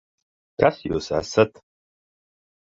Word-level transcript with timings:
Kas 0.63 0.79
Jūs 0.85 1.09
esat? 1.19 1.63